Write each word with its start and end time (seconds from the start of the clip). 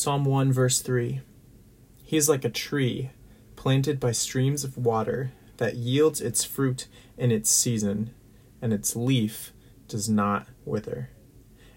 Psalm 0.00 0.24
1, 0.24 0.50
verse 0.50 0.80
3 0.80 1.20
He 2.04 2.16
is 2.16 2.26
like 2.26 2.42
a 2.42 2.48
tree 2.48 3.10
planted 3.54 4.00
by 4.00 4.12
streams 4.12 4.64
of 4.64 4.78
water 4.78 5.32
that 5.58 5.76
yields 5.76 6.22
its 6.22 6.42
fruit 6.42 6.88
in 7.18 7.30
its 7.30 7.50
season, 7.50 8.14
and 8.62 8.72
its 8.72 8.96
leaf 8.96 9.52
does 9.88 10.08
not 10.08 10.46
wither. 10.64 11.10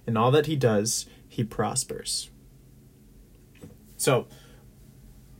In 0.08 0.16
all 0.16 0.32
that 0.32 0.46
he 0.46 0.56
does, 0.56 1.06
he 1.28 1.44
prospers. 1.44 2.30
So, 3.98 4.28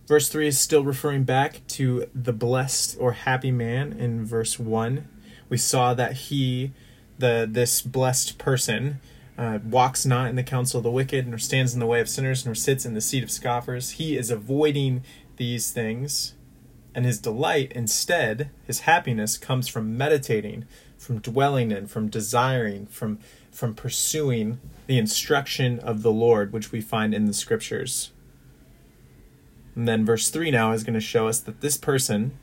verse 0.06 0.28
3 0.28 0.48
is 0.48 0.60
still 0.60 0.84
referring 0.84 1.24
back 1.24 1.66
to 1.68 2.10
the 2.14 2.34
blessed 2.34 2.98
or 3.00 3.14
happy 3.14 3.52
man 3.52 3.94
in 3.94 4.26
verse 4.26 4.60
1. 4.60 5.08
We 5.48 5.58
saw 5.58 5.94
that 5.94 6.14
he, 6.14 6.74
the 7.18 7.48
this 7.50 7.82
blessed 7.82 8.38
person, 8.38 9.00
uh, 9.38 9.60
walks 9.64 10.06
not 10.06 10.30
in 10.30 10.36
the 10.36 10.44
counsel 10.44 10.80
of 10.80 10.84
the 10.84 10.92
wicked, 10.92 11.28
nor 11.28 11.38
stands 11.38 11.74
in 11.74 11.80
the 11.80 11.86
way 11.86 12.00
of 12.00 12.10
sinners, 12.10 12.46
nor 12.46 12.56
sits 12.56 12.86
in 12.86 12.94
the 12.94 13.02
seat 13.02 13.24
of 13.24 13.32
scoffers. 13.32 13.92
He 13.92 14.18
is 14.18 14.30
avoiding 14.30 15.04
these 15.38 15.72
things, 15.72 16.34
and 16.94 17.06
his 17.06 17.20
delight 17.20 17.72
instead, 17.72 18.50
his 18.66 18.82
happiness, 18.82 19.38
comes 19.38 19.68
from 19.68 19.98
meditating, 19.98 20.66
from 20.98 21.20
dwelling 21.20 21.72
in, 21.72 21.88
from 21.88 22.10
desiring, 22.10 22.86
from 22.88 23.20
from 23.52 23.76
pursuing 23.76 24.60
the 24.88 24.98
instruction 24.98 25.80
of 25.80 26.02
the 26.02 26.12
Lord, 26.12 26.52
which 26.52 26.72
we 26.72 26.82
find 26.82 27.14
in 27.14 27.26
the 27.26 27.34
scriptures. 27.34 28.12
And 29.76 29.88
then 29.88 30.06
verse 30.06 30.30
3 30.30 30.52
now 30.52 30.72
is 30.72 30.84
going 30.84 30.96
to 30.96 31.00
show 31.00 31.28
us 31.28 31.40
that 31.42 31.62
this 31.62 31.78
person 31.78 32.38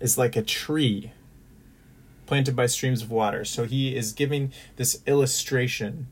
is 0.00 0.18
like 0.18 0.36
a 0.36 0.42
tree 0.42 1.12
planted 2.26 2.56
by 2.56 2.66
streams 2.66 3.02
of 3.02 3.10
water. 3.10 3.44
So 3.44 3.64
he 3.64 3.94
is 3.96 4.12
giving 4.12 4.52
this 4.74 5.02
illustration 5.06 6.08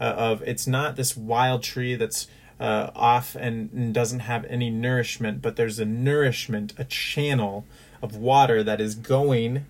uh, 0.00 0.04
of 0.04 0.42
it's 0.42 0.66
not 0.66 0.96
this 0.96 1.16
wild 1.16 1.62
tree 1.62 1.94
that's 1.94 2.26
uh, 2.60 2.90
off 2.94 3.34
and, 3.34 3.70
and 3.72 3.94
doesn't 3.94 4.20
have 4.20 4.44
any 4.46 4.70
nourishment, 4.70 5.40
but 5.40 5.56
there's 5.56 5.78
a 5.78 5.84
nourishment, 5.84 6.72
a 6.76 6.84
channel 6.84 7.64
of 8.02 8.16
water 8.16 8.62
that 8.62 8.80
is 8.80 8.94
going 8.94 9.64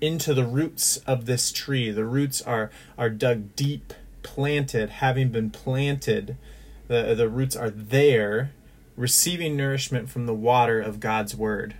into 0.00 0.34
the 0.34 0.44
roots 0.44 0.98
of 0.98 1.26
this 1.26 1.52
tree. 1.52 1.90
The 1.90 2.04
roots 2.04 2.40
are 2.42 2.70
are 2.96 3.10
dug 3.10 3.54
deep, 3.56 3.92
planted, 4.22 4.90
having 4.90 5.30
been 5.30 5.50
planted. 5.50 6.36
The 6.88 7.14
the 7.14 7.28
roots 7.28 7.56
are 7.56 7.70
there, 7.70 8.52
receiving 8.96 9.56
nourishment 9.56 10.08
from 10.08 10.26
the 10.26 10.34
water 10.34 10.80
of 10.80 11.00
God's 11.00 11.36
word. 11.36 11.74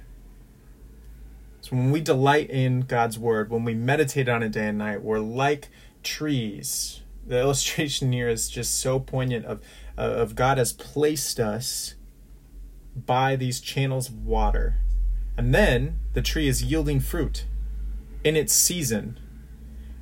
So 1.61 1.77
when 1.77 1.91
we 1.91 2.01
delight 2.01 2.51
in 2.51 2.83
God's 2.83 3.19
word, 3.19 3.51
when 3.51 3.65
we 3.65 3.75
meditate 3.75 4.29
on 4.29 4.43
it 4.43 4.53
day 4.53 4.69
and 4.69 4.79
night, 4.79 5.03
we're 5.03 5.19
like 5.19 5.69
trees. 6.03 7.03
The 7.29 7.39
illustration 7.39 8.11
here 8.11 8.29
is 8.29 8.49
just 8.49 8.81
so 8.81 8.99
poignant 8.99 9.45
of 9.45 9.61
uh, 9.99 10.01
of 10.01 10.35
God 10.35 10.57
has 10.57 10.73
placed 10.73 11.39
us 11.39 11.95
by 12.97 13.37
these 13.37 13.61
channels 13.61 14.09
of 14.09 14.25
water. 14.25 14.77
And 15.37 15.55
then 15.55 15.99
the 16.15 16.23
tree 16.23 16.49
is 16.49 16.65
yielding 16.65 17.01
fruit 17.01 17.45
in 18.25 18.35
its 18.35 18.55
season. 18.55 19.21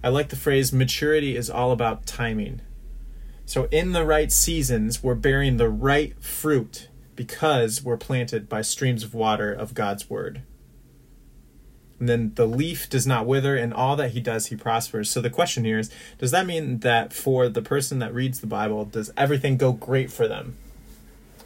I 0.04 0.08
like 0.08 0.28
the 0.28 0.36
phrase 0.36 0.72
maturity 0.72 1.36
is 1.36 1.50
all 1.50 1.72
about 1.72 2.06
timing. 2.06 2.60
So, 3.44 3.68
in 3.72 3.92
the 3.92 4.04
right 4.04 4.30
seasons, 4.30 5.02
we're 5.02 5.14
bearing 5.16 5.56
the 5.56 5.68
right 5.68 6.20
fruit 6.22 6.88
because 7.16 7.82
we're 7.82 7.96
planted 7.96 8.48
by 8.48 8.62
streams 8.62 9.02
of 9.02 9.14
water 9.14 9.52
of 9.52 9.74
God's 9.74 10.08
word. 10.08 10.42
And 11.98 12.08
then 12.08 12.32
the 12.34 12.46
leaf 12.46 12.88
does 12.90 13.06
not 13.06 13.26
wither, 13.26 13.56
and 13.56 13.72
all 13.72 13.96
that 13.96 14.10
he 14.10 14.20
does, 14.20 14.46
he 14.46 14.56
prospers. 14.56 15.10
So 15.10 15.20
the 15.20 15.30
question 15.30 15.64
here 15.64 15.78
is 15.78 15.90
Does 16.18 16.30
that 16.30 16.46
mean 16.46 16.80
that 16.80 17.12
for 17.12 17.48
the 17.48 17.62
person 17.62 17.98
that 18.00 18.14
reads 18.14 18.40
the 18.40 18.46
Bible, 18.46 18.84
does 18.84 19.10
everything 19.16 19.56
go 19.56 19.72
great 19.72 20.10
for 20.10 20.28
them? 20.28 20.56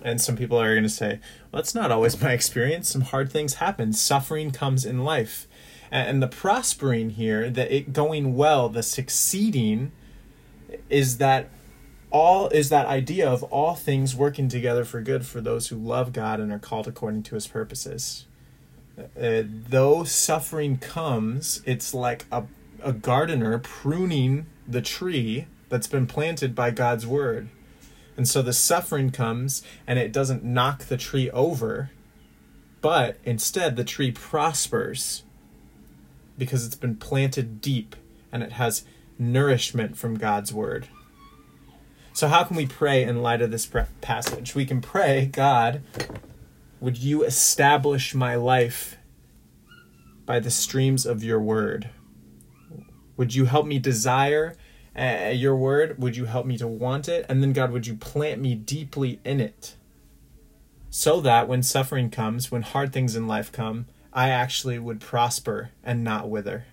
And 0.02 0.20
some 0.20 0.36
people 0.36 0.58
are 0.60 0.74
going 0.74 0.82
to 0.82 0.88
say, 0.88 1.20
Well, 1.52 1.62
that's 1.62 1.74
not 1.74 1.92
always 1.92 2.20
my 2.20 2.32
experience. 2.32 2.90
Some 2.90 3.02
hard 3.02 3.30
things 3.30 3.54
happen, 3.54 3.92
suffering 3.92 4.50
comes 4.50 4.84
in 4.84 5.04
life. 5.04 5.46
And 5.92 6.22
the 6.22 6.28
prospering 6.28 7.10
here, 7.10 7.50
the 7.50 7.74
it 7.74 7.92
going 7.92 8.36
well, 8.36 8.68
the 8.68 8.82
succeeding, 8.82 9.90
is 10.88 11.18
that 11.18 11.48
all 12.10 12.48
is 12.48 12.68
that 12.68 12.86
idea 12.86 13.28
of 13.28 13.42
all 13.44 13.74
things 13.74 14.16
working 14.16 14.48
together 14.48 14.84
for 14.84 15.00
good 15.00 15.26
for 15.26 15.40
those 15.40 15.68
who 15.68 15.76
love 15.76 16.12
God 16.12 16.40
and 16.40 16.52
are 16.52 16.58
called 16.58 16.88
according 16.88 17.22
to 17.24 17.34
his 17.34 17.46
purposes. 17.46 18.26
Uh, 19.20 19.42
though 19.46 20.04
suffering 20.04 20.78
comes, 20.78 21.62
it's 21.64 21.94
like 21.94 22.26
a, 22.30 22.44
a 22.82 22.92
gardener 22.92 23.58
pruning 23.58 24.46
the 24.66 24.82
tree 24.82 25.46
that's 25.68 25.86
been 25.86 26.06
planted 26.06 26.54
by 26.54 26.70
God's 26.70 27.06
word. 27.06 27.48
And 28.16 28.28
so 28.28 28.42
the 28.42 28.52
suffering 28.52 29.10
comes 29.10 29.62
and 29.86 29.98
it 29.98 30.12
doesn't 30.12 30.44
knock 30.44 30.84
the 30.84 30.96
tree 30.96 31.30
over, 31.30 31.90
but 32.80 33.18
instead 33.24 33.76
the 33.76 33.84
tree 33.84 34.12
prospers 34.12 35.22
because 36.36 36.66
it's 36.66 36.74
been 36.74 36.96
planted 36.96 37.60
deep 37.60 37.96
and 38.32 38.42
it 38.42 38.52
has 38.52 38.84
nourishment 39.18 39.96
from 39.96 40.16
God's 40.16 40.52
word. 40.52 40.88
So, 42.12 42.28
how 42.28 42.44
can 42.44 42.56
we 42.56 42.66
pray 42.66 43.04
in 43.04 43.22
light 43.22 43.40
of 43.40 43.50
this 43.50 43.70
passage? 44.00 44.54
We 44.54 44.66
can 44.66 44.80
pray, 44.80 45.26
God, 45.32 45.82
would 46.80 46.96
you 46.96 47.22
establish 47.22 48.14
my 48.14 48.34
life 48.34 48.96
by 50.24 50.40
the 50.40 50.50
streams 50.50 51.04
of 51.04 51.22
your 51.22 51.40
word? 51.40 51.90
Would 53.16 53.34
you 53.34 53.44
help 53.44 53.66
me 53.66 53.78
desire 53.78 54.56
uh, 54.96 55.32
your 55.34 55.54
word? 55.54 55.98
Would 55.98 56.16
you 56.16 56.24
help 56.24 56.46
me 56.46 56.56
to 56.56 56.66
want 56.66 57.08
it? 57.08 57.26
And 57.28 57.42
then, 57.42 57.52
God, 57.52 57.70
would 57.70 57.86
you 57.86 57.96
plant 57.96 58.40
me 58.40 58.54
deeply 58.54 59.20
in 59.24 59.40
it? 59.40 59.76
So 60.88 61.20
that 61.20 61.46
when 61.46 61.62
suffering 61.62 62.10
comes, 62.10 62.50
when 62.50 62.62
hard 62.62 62.92
things 62.92 63.14
in 63.14 63.28
life 63.28 63.52
come, 63.52 63.86
I 64.12 64.30
actually 64.30 64.78
would 64.78 65.00
prosper 65.00 65.70
and 65.84 66.02
not 66.02 66.30
wither. 66.30 66.64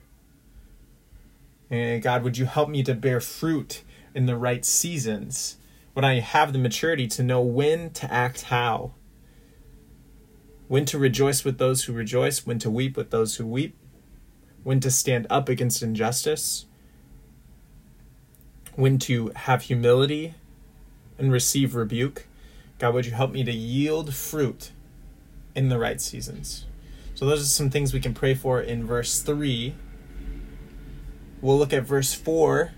And 1.70 2.02
God, 2.02 2.24
would 2.24 2.38
you 2.38 2.46
help 2.46 2.70
me 2.70 2.82
to 2.84 2.94
bear 2.94 3.20
fruit 3.20 3.84
in 4.16 4.26
the 4.26 4.38
right 4.38 4.64
seasons? 4.64 5.58
When 5.94 6.06
I 6.06 6.22
have 6.22 6.54
the 6.54 6.60
maturity 6.60 7.08
to 7.08 7.24
know 7.24 7.42
when 7.42 7.90
to 7.92 8.12
act 8.12 8.44
how? 8.44 8.94
When 10.68 10.86
to 10.86 10.98
rejoice 10.98 11.44
with 11.44 11.58
those 11.58 11.86
who 11.86 11.94
rejoice, 11.94 12.46
when 12.46 12.60
to 12.60 12.70
weep 12.70 12.98
with 12.98 13.10
those 13.10 13.36
who 13.36 13.46
weep, 13.46 13.76
when 14.64 14.80
to 14.82 14.92
stand 14.92 15.26
up 15.30 15.48
against 15.48 15.82
injustice, 15.82 16.66
when 18.76 19.00
to 19.00 19.32
have 19.36 19.64
humility 19.64 20.36
and 21.18 21.32
receive 21.32 21.74
rebuke. 21.74 22.28
God, 22.80 22.94
would 22.94 23.06
you 23.06 23.14
help 23.14 23.32
me 23.32 23.44
to 23.44 23.52
yield 23.52 24.14
fruit 24.14 24.72
in 25.56 25.70
the 25.70 25.80
right 25.80 26.00
seasons? 26.00 26.66
So, 27.16 27.26
those 27.26 27.42
are 27.42 27.46
some 27.46 27.72
things 27.72 27.94
we 27.94 28.00
can 28.00 28.14
pray 28.14 28.36
for 28.36 28.62
in 28.62 28.86
verse 28.86 29.22
3. 29.22 29.74
We'll 31.42 31.58
look 31.58 31.74
at 31.74 31.84
verse 31.84 32.14
4 32.14 32.74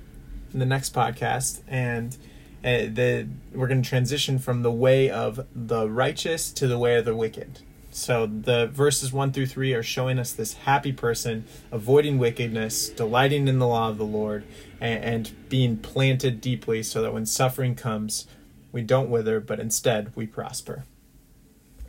in 0.53 0.59
the 0.59 0.65
next 0.65 0.93
podcast, 0.93 1.61
and 1.67 2.15
uh, 2.63 2.87
the, 2.91 3.27
we're 3.53 3.67
going 3.67 3.81
to 3.81 3.89
transition 3.89 4.39
from 4.39 4.61
the 4.61 4.71
way 4.71 5.09
of 5.09 5.45
the 5.53 5.89
righteous 5.89 6.51
to 6.53 6.67
the 6.67 6.77
way 6.77 6.95
of 6.95 7.03
the 7.03 7.15
wicked. 7.15 7.59
So 7.91 8.27
the 8.27 8.67
verses 8.67 9.11
1 9.11 9.31
through 9.31 9.47
3 9.47 9.73
are 9.73 9.83
showing 9.83 10.19
us 10.19 10.31
this 10.31 10.53
happy 10.53 10.93
person 10.93 11.45
avoiding 11.71 12.17
wickedness, 12.17 12.89
delighting 12.89 13.47
in 13.47 13.59
the 13.59 13.67
law 13.67 13.89
of 13.89 13.97
the 13.97 14.05
Lord, 14.05 14.43
and, 14.79 15.03
and, 15.03 15.49
being 15.49 15.77
planted 15.77 16.39
deeply 16.39 16.83
so 16.83 17.01
that 17.01 17.13
when 17.13 17.25
suffering 17.25 17.73
comes, 17.73 18.27
we 18.71 18.81
don't 18.81 19.09
wither, 19.09 19.39
but 19.39 19.59
instead 19.59 20.15
we 20.15 20.27
prosper. 20.27 20.83